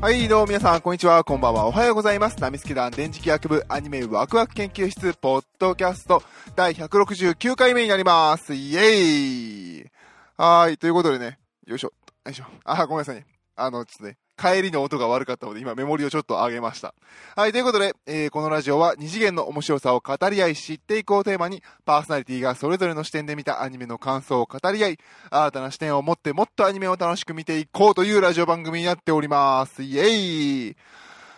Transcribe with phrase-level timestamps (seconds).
[0.00, 2.40] はい、どうも皆さん、こんにちは、こんばんは、おはようございます。
[2.40, 6.22] ナミスケ団電磁気学部アニメワクワク研究室、ポッドキャスト、
[6.56, 8.54] 第169回目になります。
[8.54, 9.90] イエーイ
[10.38, 11.92] はーい、ということでね、よいしょ、
[12.24, 12.44] よいしょ。
[12.64, 13.26] あ、ごめんなさいね。
[13.56, 16.94] あの、ちょっとね、帰りの音が悪かったので、今メモリをちょっと上げました。
[17.36, 24.98] はい、ということで、えーこのラジオは二次元の面白さを語り合い、知っていこうテーマに、パーソナリティがそれぞれの視点で見たアニメの感想を語り合い、
[25.30, 29.82] 新たな視点を持ってもっとアニメを楽しく見ていこうというラジオ番組になっております。
[29.82, 30.76] イエーイ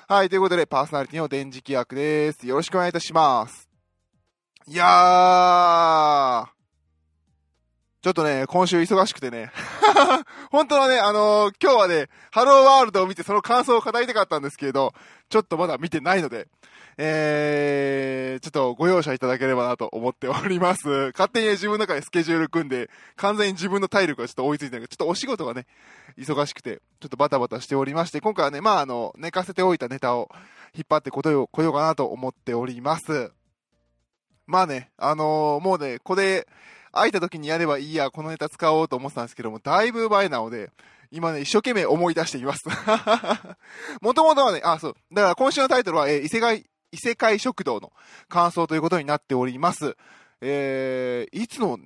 [0.07, 2.46] はい、ということで、パーソナリティの電磁気役です。
[2.46, 3.69] よろしくお願いいたします。
[4.69, 6.62] いやー、
[8.02, 9.52] ちょっとね、今週忙しくてね、
[10.51, 14.93] 本当はね、あのー今日はね、ハローワールドを見てその感想を語りたかったんですけれど、
[15.29, 16.48] ちょっとまだ見てないので、
[16.98, 20.88] えー、ちょっとご容赦いただければなと思っております。
[21.16, 25.66] 勝手に自分の中でスケジュール組んで、完全に自分の体力がちょっと追いついてない、ちょっとお仕事がね、
[26.19, 30.29] 忙しくて、ちょっとバタバタしておりまして、今回はね、まああの、寝かせておいたネタを
[30.74, 33.30] 引っ張ってこよう、こようかなと思っております。
[34.48, 36.48] まあね、あのーもうね、これ、
[36.93, 40.71] 空いた時にやればいいや、このネタ使おうと思ってたんですけども、だいぶ前なので、
[41.10, 42.62] 今ね、一生懸命思い出しています。
[44.01, 44.95] もともとはね、あ、そう。
[45.13, 47.93] だから今週のタイトルは、えー異世界、異世界食堂の
[48.29, 49.96] 感想ということになっております。
[50.40, 51.79] えー、いつの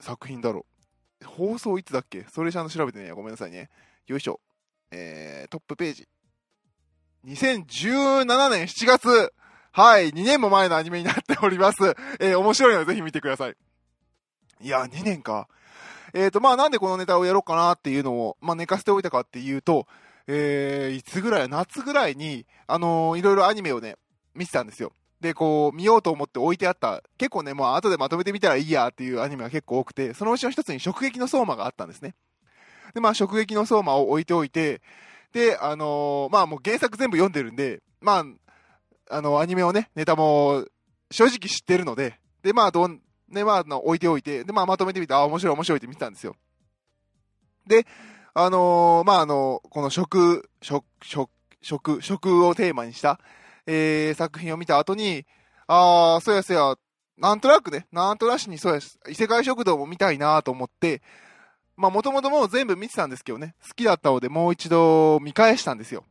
[0.00, 0.64] 作品だろ
[1.22, 1.24] う？
[1.26, 2.26] 放送いつだっけ？
[2.32, 3.68] それちゃんと調べてね、ごめんなさいね。
[4.06, 4.40] よいしょ。
[4.90, 6.08] えー、トップページ。
[7.26, 9.32] 2017年7月。
[9.72, 11.78] はい、2年も前のアニメになっております。
[12.20, 13.56] えー、面白いのでぜひ見てください。
[14.60, 15.48] いや、2年か。
[16.14, 19.86] えーと、まあなんでこのネタをやろうかなっていうのを、まあ寝かせておいたかっていうと、
[20.26, 23.96] えー、いつぐらい、夏ぐらいに、あのーいろいろアニメをね、
[24.34, 24.92] 見てたんですよ。
[25.20, 32.14] で、こう、見ようと思って置いてあった、結構ね、もう後でまとめてみたらいいやっていうアニメが結構多くて、そのうちの一つに直撃の相馬があったんですね。
[32.94, 34.80] で、まあ、直撃の相馬を置いておいて、
[35.32, 38.24] で、あのーまあもう原作全部読んでるんで、まあ、
[39.10, 40.64] あの、アニメをね、ネタも
[41.10, 46.36] 正直知ってるので、で、まあ、どん、ね、まあ、あの置いておいて、で、まあ、まとめてみて、あ、面白い面白いって見てたんですよ。
[47.66, 47.86] で、
[48.34, 51.30] あのーまあ、あのこの食、食、食、
[51.60, 53.20] 食、食をテーマにした、
[53.66, 55.26] えー、作品を見た後に、
[55.66, 56.76] あー、そうやそうや、
[57.18, 61.02] なんとなくね、なんとなしにそうや、異世界食堂も見たいなと思って、
[61.76, 66.04] まあ、もともともう全部見てたんですけどね、好きだったのでもう一度見返したんですよ。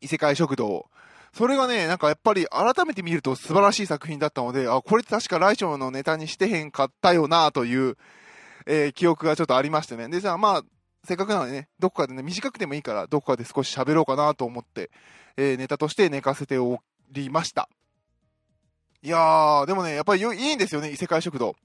[0.00, 0.86] 異世界食堂を。
[1.32, 7.96] それがね、なんかやっぱり改めて見ると素晴らしい作品だったので、あ、これ確かライチョウのネタにしてへんかったよなという、
[8.66, 10.08] えー記憶がちょっとありましてね。
[10.08, 10.62] で、じゃあまあ、
[11.04, 14.90] せっかくなのでね、どこかでね、短くてもいいから、どこかで少し喋ろうかなと思って、
[15.36, 16.80] えーネタとして寝かせてお
[17.10, 17.68] りました。
[19.02, 21.56] いやー、でもね、やっぱりいいんですよね、異世界食堂。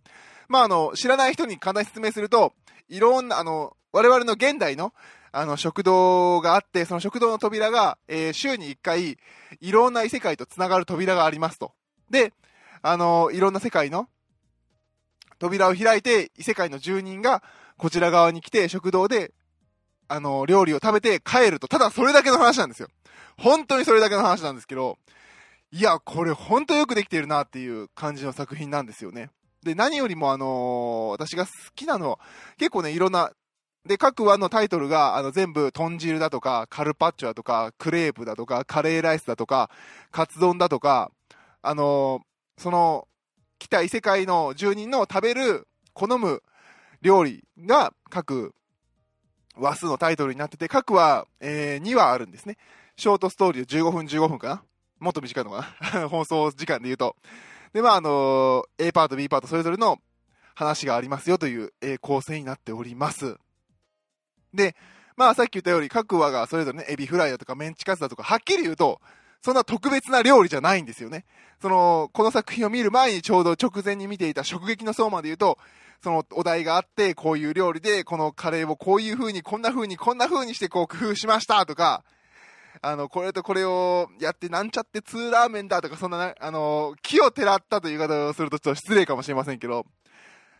[0.47, 2.53] まあ、あの、知らない人に簡単に説明すると、
[2.87, 4.93] いろんな、あの、我々の現代の、
[5.37, 9.17] あの、食堂があって、その食堂の扉が、えー週に1回、
[9.59, 11.73] いろんな異世界とつながる扉がありますと。
[12.09, 12.31] で、
[12.81, 14.07] あの、いろんな世界の
[15.37, 17.43] 扉を開いて、異世界の住人が
[17.77, 19.33] こちら側に来て、食堂で、
[20.07, 21.67] あの、料理を食べて帰ると。
[21.67, 22.87] ただそれだけの話なんですよ。
[23.37, 24.97] 本当にそれだけの話なんですけど、
[25.69, 29.31] いや、これ本当よくできてるなっていう感じの作品なんですよね。
[29.63, 32.19] で、何よりもあの私が好きなのは、
[32.57, 33.31] 結構ね、いろんな、
[33.85, 39.69] で、各話のタイトルが、あの、全部、豚汁だとか、カルパッチョだとか、クレープだとか、カレーライスだとか、
[40.11, 41.11] カツ丼だとか、
[41.61, 42.21] あの
[42.57, 43.07] その、
[43.59, 46.43] 来た異世界の住人の食べる、好む
[47.01, 48.53] 料理が各
[49.55, 52.57] 話数のタイトルになってて、各話、えー2話あるんですね。
[52.97, 54.63] ショートストーリーで15分15分かな
[54.99, 57.15] もっと短いのかな 放送時間で言うと。
[57.73, 59.99] で、まあ、あの A パート、B パート、それぞれの
[60.55, 63.37] 話がありますよという、えー構成になっております。
[64.55, 64.75] で、
[65.15, 68.99] まあ、さっき言ったように、各話がそれぞれね、エビフライだとかメンチカツだとか、はっきり言うと、
[69.41, 71.25] そんな特別な料理じゃないんですよね。
[71.61, 75.57] その、この作品を見る前にちょうど直前に見ていた食撃の相馬で言うと、
[76.03, 82.03] そのお題があって、こういう料理で、このカレーをこういう風に、こんな風に、こんな風にしてこう工夫しましたとか、
[82.81, 89.85] あの、これとこれをやってなんちゃってツーラーメンだとか、そんな、あの、木をてらったという言い方をするとちょっと失礼かもしれませんけど、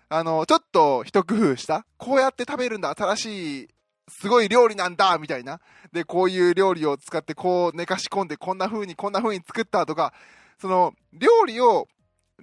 [0.09, 3.67] あの、ちょっと一工夫した、こうやって食べるんだ、新しい、
[4.07, 5.59] すごい料理なんだ、みたいな。
[5.91, 10.13] で、こういう料理を使って、こう寝かし込んで、こんな風に、こんな風に作ったとか、
[10.59, 11.87] その、料理を、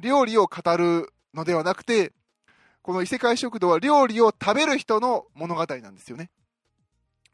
[0.01, 2.13] 料理を語るのではなくて、
[2.83, 6.31] この異世界食堂は料理を食べる人の物語なんですよね。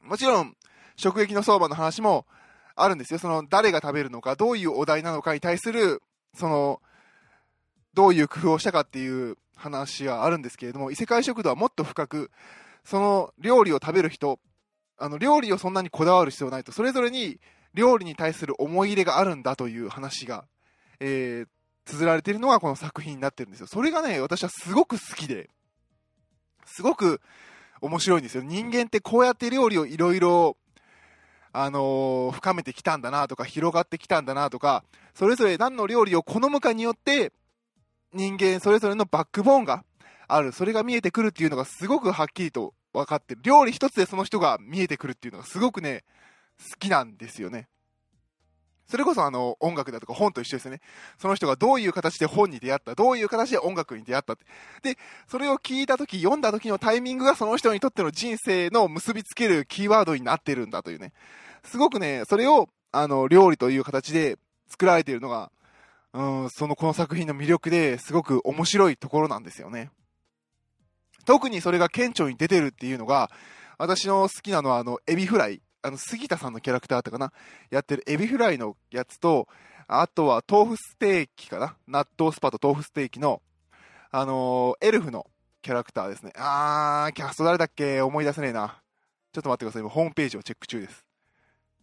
[0.03, 0.55] もちろん、
[0.97, 2.27] 食撃の相場の話も
[2.77, 3.19] あるんですよ。
[3.19, 6.03] その、誰が食べるのか、どういうお題なのかに対する、
[6.35, 6.83] その、
[7.95, 12.31] どういう工夫をしたかっていう話はあるんですけれども、異世界食堂はもっと深く、
[12.89, 14.39] その料理を食べる人
[14.99, 17.39] あの、料理をそんなにこだわる必要ないと、それぞれに
[17.73, 20.45] 料理に対する思い入れがあるんだという話が、
[20.99, 21.49] えー、
[21.85, 23.67] 綴られているのがこの作品になってるんですよ。
[23.69, 25.49] それがね、私はすごく好きで、
[26.67, 27.21] すごく
[27.81, 28.43] 面白いんですよ。
[28.43, 30.57] 人間ってこうやって料理をいろいろ、
[31.53, 34.83] あのー、深めてきたんだなとか、広がってきたんだなとか、
[35.15, 37.33] それぞれ何の料理を好むかによって、
[38.13, 39.85] 人間それぞれのバックボーンが
[40.27, 40.51] ある。
[40.53, 43.41] それが見えてくるっていうのがすごくはっきりと分かってる。
[43.43, 46.05] 料理一つでその人が見えてくるっていうのがすごくね、
[46.59, 47.69] 好きなんですよね。
[48.89, 50.81] それこそあの音楽だとか本と一緒ですよね。
[51.19, 54.47] その人がどういう形で本に出会った、どういう形で音楽に出会ったって。
[54.95, 54.99] で、
[55.29, 61.13] それを聞いた時、読んだ時のタイミングがその人にとっての人生の結びつけるキーワードになってるんだというね。
[61.65, 64.39] すごくね、それをあの料理という形で
[64.69, 65.53] 作られているのが、
[66.15, 69.91] うん、そのこの作品の魅力ですごく面白いところなんですよね。
[71.29, 73.31] 特にそれが顕著に出てるっていうのが、
[73.77, 75.61] 私の好きなのはあの、エビフライ。
[75.83, 77.35] あの、杉田さんのキャラクターだったかな
[77.71, 79.47] やってるエビフライのやつと、
[79.89, 83.43] あとは豆腐ステーキかな納豆スパと豆腐ステーキの、
[84.11, 85.27] あのー、エルフの
[85.61, 86.33] キャラクターですね。
[86.35, 88.01] あー、キャスト誰だっけ？
[88.01, 88.81] 思い出せねえな。
[89.35, 89.83] ちょっと待ってください。
[89.83, 91.05] 今、ホームページをチェック中です。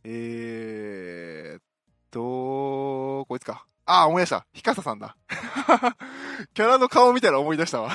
[0.06, 1.62] えーっ
[2.10, 3.68] と、こいつか。
[3.86, 4.48] あー、思い出した。
[4.54, 5.16] ヒカサさんだ。
[6.56, 7.92] キャラの顔見たら思い出したわ。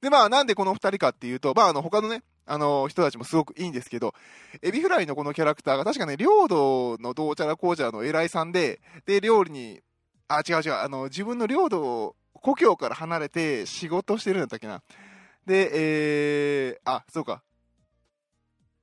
[0.00, 4.14] で、まあ、なんでこの二人かっていうと、まあ、あの、他のね、あの、人たちもすごくいいんですけど、
[4.62, 9.80] エビフライのこのキャラクターが確かね、領土のどうちゃらこうちゃらの偉いさんで、で、料理に、
[10.28, 14.82] あ、違う違う、あの、自分の領土を、故郷から離れて仕事してるんだったっけな。
[15.46, 17.42] で、えー、あ、そうか。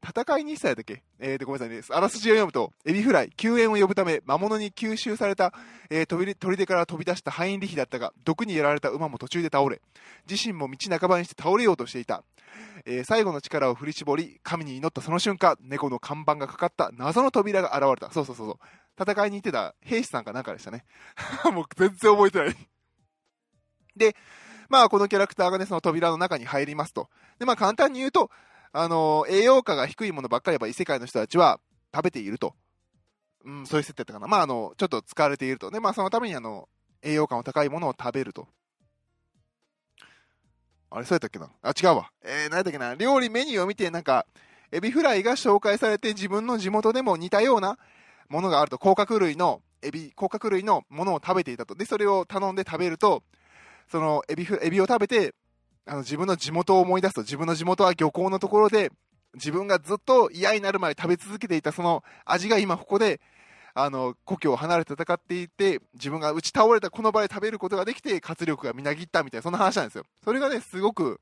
[0.02, 1.04] 戦いにしたやったっけ？
[1.20, 1.84] えー、で、ごめんなさいね。
[1.90, 5.54] あらすじを読むと、エビフライ、救援を呼ぶため、魔物に吸収された、
[5.90, 9.82] えー、飛び砦から飛び出したハインリヒだったが、毒にやられた馬も途中で倒れ、
[10.30, 12.24] 自身も道半ばにして倒れようとしていた。
[12.86, 18.14] えー、最後の力を振り絞り、神に祈ったその瞬間、猫の看板がかかった謎の扉が現れた。
[18.14, 18.58] そうそうそうそう。
[19.12, 20.86] 戦いに行ってた兵士さんかなんかでしたね。
[21.54, 22.56] もう全然覚えてない
[23.96, 24.16] で、
[24.70, 27.10] まあこのキャラクターがね、その扉の中に入りますと。
[27.40, 28.32] で、まあ簡単に言うと、
[28.80, 31.60] あのー、栄養価が低いものばっかりは異世界の人たちは
[31.94, 32.54] 食べていると。
[33.44, 34.28] うん、そういう設定だったかな。
[34.28, 35.72] まああの、ちょっと使われていると。
[35.72, 36.70] で、まあそのためにあの、
[37.02, 38.48] 栄養価の高いものを食べると。
[40.90, 41.50] あれ、そうやったっけな？
[41.62, 42.12] あ、違うわ。
[42.24, 42.94] えー、何やったっけな？
[42.96, 44.26] 料理メニューを見て、なんか、
[44.72, 47.80] エビフライが紹介されて自分の地元でも似たような
[48.30, 51.74] ものがあると、甲殻類の、エビ、甲殻類のものを食べていたと。
[51.74, 53.24] で、それを頼んで食べると、
[53.90, 55.34] そのエビフ、エビを食べて、
[55.88, 58.92] あの、自分の地元を思い出すと、自分の地元は漁港のところで、
[59.36, 63.22] 自分がずっと嫌になるまで食べ続けていたその味が今ここで、
[63.74, 70.04] あの、故郷を離れて戦っていて、自分が打ち倒れたこの場で食べることができて、活力がみなぎったみたいな、そんな話なんですよ。
[70.24, 71.22] それがね、すごく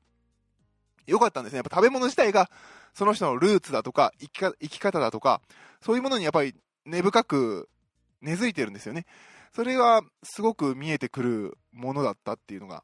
[1.06, 1.58] 良かったんですね。
[1.58, 2.50] やっぱ食べ物自体が、
[2.94, 5.42] その人のルーツだとか生きか、生き方だとか、
[5.82, 6.54] そういうものにやっぱり
[6.86, 7.68] 根深く
[8.22, 9.04] 根付いてるんですよね。
[9.54, 12.82] それがすごく見えてくるものだったっていうのが、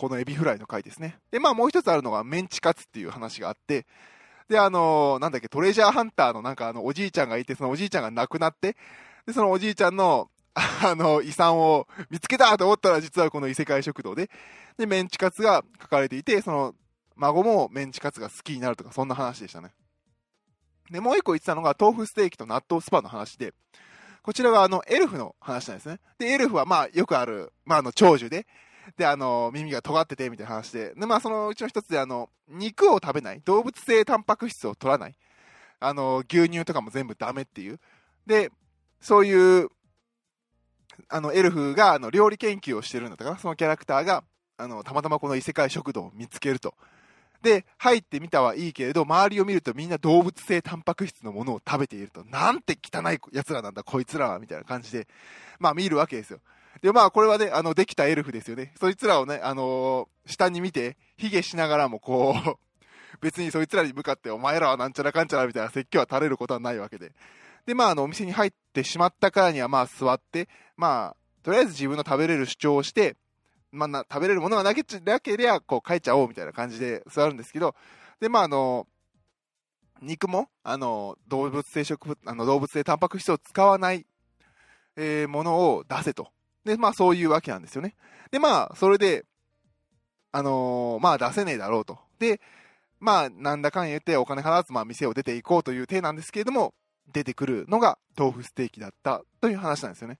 [0.00, 1.18] このエビフライの回ですね。
[1.30, 3.84] で、まあもう一つあるのがメンチカツっていう話があって、
[4.48, 8.78] で、あのー、なんだっけ、トレジャーハンターのなんかあの、おじいちゃんがいて、そのおじいちゃんが亡くなって、
[9.26, 14.30] で、そのおじいちゃんの、 あの、遺産を見つけたと思ったら、実はこの異世界食堂で、
[14.78, 16.74] で、メンチカツが書かれていて、その、
[17.16, 19.74] 孫もメンチカツが好きになるとか、そんな話でしたね。
[20.90, 23.52] で、もう一個言ってたのが、豆腐ステーキと納豆スパの話で、
[24.22, 26.00] こちらがあの、エルフの話なんですね。
[26.18, 28.46] で、エルフはまあ、よくある、まあ、あの、長寿で、
[28.96, 30.94] で、あの、耳が尖ってて、みたいな話で。
[30.94, 33.40] で、まあ、そのうちの一つで、あの、肉を食べない。
[33.44, 35.16] 動物性タンパク質を取らない。
[35.80, 37.80] あの、牛乳とかも全部ダメっていう。
[38.26, 38.50] で、
[39.00, 39.68] そういう、
[41.08, 43.38] あの、エルフが、あの、料理研究をしてるんだったかな。
[43.38, 44.24] そのキャラクターが、
[44.58, 46.74] あの、たまたまこの異世界食堂を見つけると。
[47.42, 52.22] で、入ってみたはいいけれど、周りを見るとみんな動物性タンパク質のものを食べていると。
[52.24, 55.08] なんて汚い奴らなんだ、こいつらは、みたいな感じで、
[55.58, 56.40] まあ見るわけですよ。
[56.82, 58.72] で、まあ、これはね、あの、できたエルフですよね。
[58.80, 62.58] そいつらをね、あのー、下に見て、卑下しながらも、こう、
[63.20, 67.12] 別にそいつらに向かって、お前らはなんちゃらかんちゃらみたいな説教は垂れることはないわけで。
[67.66, 73.16] で、まあ、あの、お店に入ってしまったからには、まあ、座って、まあ、とりあえず自分の食べれる主張をして、
[73.72, 77.74] まあ、な食べれるものがなけなければ、こう、帰っちゃおうみたいな感じで座るんですけど、
[78.20, 78.86] で、まあ、あの、
[80.00, 84.06] 肉も、あの、動物性食物、あの、動物性タンパク質を使わない、
[84.96, 86.30] えー、ものを出せと。
[86.64, 87.94] で、まあそういうわけなんですよね。
[88.30, 89.24] で、まあ、それで、
[90.32, 91.98] あのー、まあ出せねえだろうと。
[92.18, 92.40] で、
[93.00, 96.74] まあ、なんだかん言ってお金払わず、まあ店を出ていこうという体なんですけれども、
[97.12, 100.18] 出てくるのが豆腐ステーキだったという話なんですよね。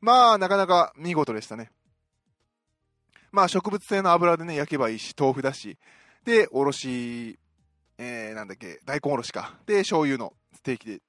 [0.00, 1.70] まあ、なかなか見事でしたね。
[3.32, 5.78] まあ、植物性の油でね、焼けばいいし、豆腐だし、
[6.24, 7.38] で、おろし
[8.04, 9.54] えー、なんだっけ、大根おろしか。
[9.64, 11.00] で、醤油のステーキで、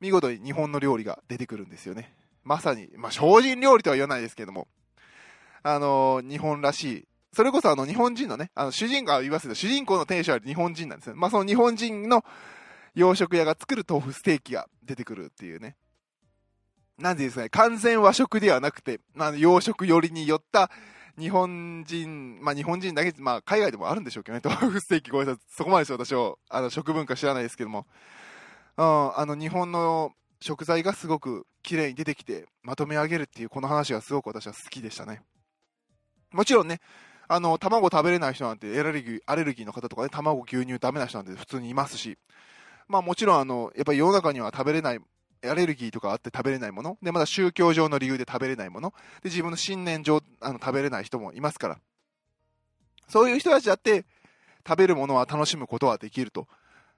[0.00, 2.14] 見事に日本の料理が出てくるんですよね。
[2.48, 4.68] まさに、まあ、精進料理とは言わないですけども、
[5.62, 11.14] あのー、日本らしい、それこそあの日本人のね、あの主人公言いますけど、主人公の店主は日本人なんですよ。
[11.14, 12.24] まあその日本人の
[12.94, 15.76] 洋食屋が作る豆腐ステーキが出てくるっていうね。
[16.96, 20.70] なんでですね、完全和食ではなくて、まあ、洋食寄りによった
[21.18, 27.86] 日本人、まあ日本人だけ、まあ海外でもあるんでしょうけどね、豆腐ステーキごめんなさい、そこまでです私は、あの食文化知らないですけども、
[28.78, 35.22] うん、あの日本の食材がすごく綺麗に出てきて、まとめ上げるっていうこの話がすごく私は好きでしたね。
[36.32, 36.80] もちろんね、
[37.28, 42.18] あの、卵食べれない人なんて、アレルギー、アレルギーの方とかね、卵、牛乳ダメな人なんて普通にいますし、
[42.88, 45.00] まあもちろんあの、やっぱり世の中には食べれない、
[45.44, 48.90] アレルギーとかあって食べれないもの、で、まだ宗教上の理由で食べれないもの、
[49.22, 51.78] で、自分の信念上、あの、食べれない人もいますから、
[53.08, 54.04] そういう人たちだって、
[54.66, 56.46] 食べるものは楽しむことはできると。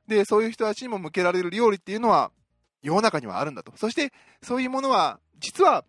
[0.09, 2.33] で、そういう人たちにも向けられる料理っていうのは、
[2.83, 3.73] 世の中にはあるんだと。
[3.77, 5.85] そして、そういうものは、実は、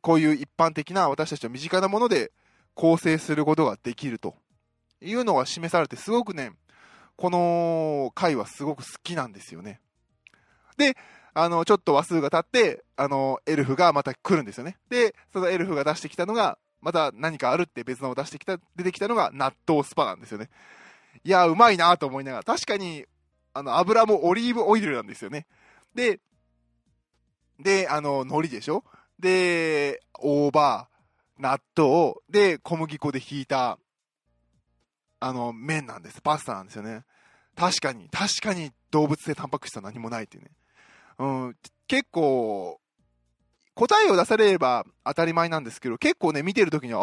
[0.00, 2.30] こういう一般的な私たちの身近なもので
[2.74, 4.36] 構成することができると
[5.00, 6.52] いうのが示されて、すごくね、
[7.16, 9.80] この回はすごく好きなんですよね。
[10.76, 10.96] で、
[11.34, 14.78] あの、ちょっと話数が経って、あの、エルフがまた来るんですよね。
[14.88, 20.48] で、そのエルフが出してきたのが、また何かあるって別のを出してきた、出てきたのが納豆スパなんですよね。
[21.24, 23.06] いや、うまいなと思いながら、確かに、
[23.56, 25.46] あの、油もオリーブオイルなんですよね。
[25.94, 26.20] で、
[27.58, 28.84] で、あの、海苔でしょ？
[29.18, 30.88] で、大葉、
[31.38, 33.78] 納豆、で、小麦粉でひいた、
[35.20, 36.20] あの、麺なんです。
[36.20, 37.04] パスタなんですよね。
[37.56, 40.50] 確かに、確かに動物性タンパク質は何もないっていうね。
[41.18, 41.56] うん、
[41.88, 42.78] 結構、
[43.74, 47.00] 答えを出されれば当たり前なんですけど、結構ね、見てるときには、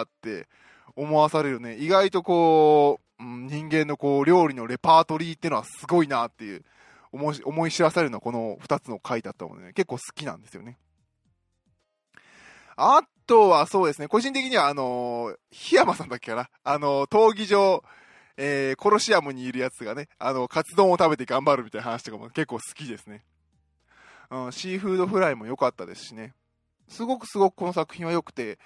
[0.00, 0.48] あーって
[0.96, 1.76] 思わされるね。
[1.76, 6.64] 意外とこうう、ん、人間のこう、料理のレパートリーっていうのはすごいなっていう、
[7.12, 10.78] 思い思い知らされるのはこの2つの回だったので、ね、結構好きなんですよね。
[12.76, 16.50] あとはそうですね、個人的にはあの、檜山さんだっけかな。
[16.62, 17.82] あの、闘技場、
[18.36, 23.24] えー、コロシアムにいるやつがね、あの、カツ丼を食べて頑張るみたいな話とかも結構好きですね。
[24.30, 26.34] うん、シーフードフライも良かったですしね。
[26.88, 28.58] すごくすごくこの作品は良くて、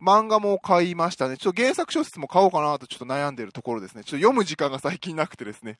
[0.00, 1.36] 漫画も買いましたね。
[1.36, 4.04] ちょっと原作小説も買おうかなとちょっと悩んでるところですね。
[4.04, 5.78] ちょっと読む時間が最近なくてですね。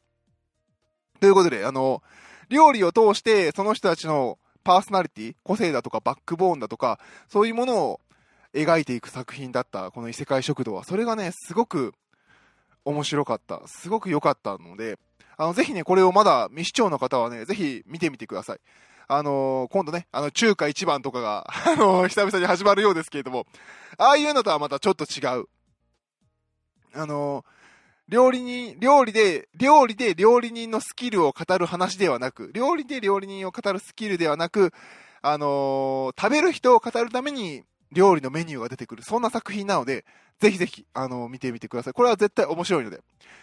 [1.20, 2.02] ということで、あの、
[2.48, 6.98] 料理を通してその人たちのパーソナリティ、個性だとかバックボーンだとか、
[7.28, 8.00] そういうものを
[8.54, 11.94] 描いていく作品だった、この異世界食堂は、それがね、すごく
[12.84, 13.62] 面白かった。
[13.66, 14.98] すごく良かったので、
[15.36, 18.60] あの、ぜひね、これをまだ未視聴の方はね、ぜひ見てみてください。
[19.08, 23.46] あの、今度ね、あの、中華一番とかが、 あの、久々に始まるようですけれども、
[23.96, 25.48] ああいうのとはまたちょっと違う。
[26.92, 27.44] あの、
[28.08, 34.72] 料理人、料理で、料理で料理人のスキルを語る話ではなく、料理で料理人を語るスキルではなく、
[35.22, 40.04] あの、食べる人を語るために料理のメニューが出てくる、そんな作品なので、
[40.38, 41.92] ぜひぜひ、あの、見てみてください。
[41.94, 43.00] これは絶対面白いので、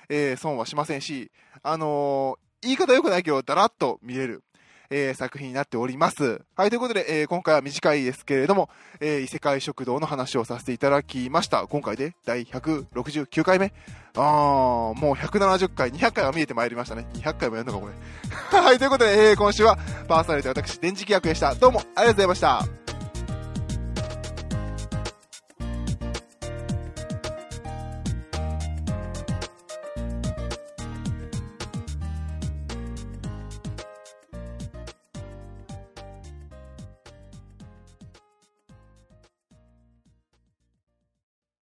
[0.10, 1.32] えー、損はしませんし、
[1.64, 4.44] あの言い方良くないけど、だらっと見れる。
[4.90, 6.42] えー、作品になっております。
[6.56, 11.68] はい、ということで、えー、今回は短いですけれども、えー、異世界食堂の話をさせていただきました。
[11.68, 13.74] 今回で第169回目。
[14.18, 14.24] あー、
[15.00, 17.06] もう170回、200回は見えてまいりましたね。
[17.14, 17.94] 200回もやるのか、これ。
[18.62, 19.78] はい、ということで、えー、今週は
[20.08, 21.54] パーソナリティ私、電磁気役でした。
[21.56, 22.85] どうもありがとうございました。